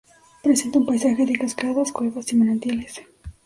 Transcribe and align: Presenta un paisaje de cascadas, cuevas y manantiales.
Presenta 0.41 0.79
un 0.79 0.87
paisaje 0.87 1.27
de 1.27 1.37
cascadas, 1.37 1.91
cuevas 1.91 2.33
y 2.33 2.35
manantiales. 2.35 3.03